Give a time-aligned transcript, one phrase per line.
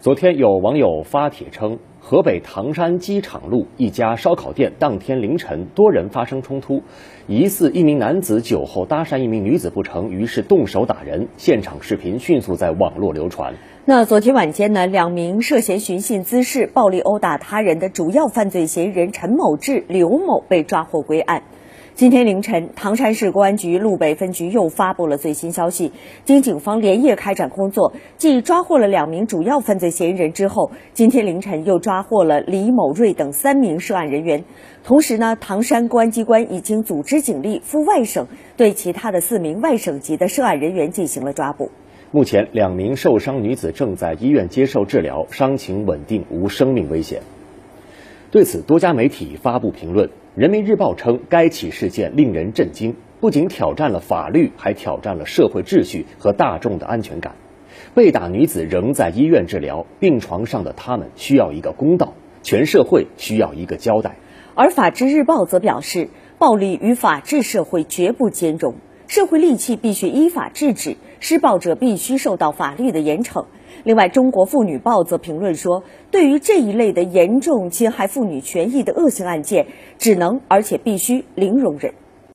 [0.00, 6.84] 昨天有网友发帖称，河北唐山机场路一家烧烤店当天凌晨多人发生冲突，
[7.26, 11.26] 疑似一名男子酒后搭讪一名女子不成，于是动手打人。
[11.36, 13.54] 现场视频迅速在网络流传。
[13.86, 21.42] 那昨天晚间呢，两名涉嫌寻衅滋事、暴力殴打他人的主要犯罪嫌疑人陈某志、刘某被抓获归案。
[21.98, 25.90] 今天凌晨，唐山市公安局路北分局又发布了最新消息。
[26.24, 34.44] 经警方连夜开展工作，继抓获了两名主要犯罪嫌疑人之后，今天凌晨又抓获了李某瑞等三名涉案人员。
[34.84, 41.72] 同时呢，唐山公安机关已经组织警力赴外省，对其他的四名外省籍的涉案人员进行了抓捕。
[42.12, 47.22] 目前，两名受伤女子正在医院接受治疗，伤情稳定，无生命危险。
[48.30, 50.10] 对此，多家媒体发布评论。
[50.34, 57.36] 人民日报称，该起事件令人震惊，不仅挑战了法律，还挑战了社会秩序和大众的安全感。
[57.94, 64.16] 被打女子仍在医院治疗，病床上的他们需要一个公道，全社会需要一个交代。
[64.54, 68.74] 而法制日报则表示，暴力与法治社会绝不兼容，
[69.08, 73.46] 社会戾气必须依法制止，施暴者必须受到法律的严惩。
[73.84, 81.94] 另外，《中国妇女报》则评论说，对于这一类的严重侵害妇女权益的恶性案件，只能而且必须零容忍。